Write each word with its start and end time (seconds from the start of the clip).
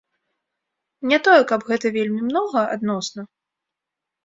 Не 1.11 1.19
тое, 1.27 1.35
каб 1.51 1.67
гэта 1.69 1.93
вельмі 1.99 2.21
многа, 2.31 2.65
адносна. 2.79 3.21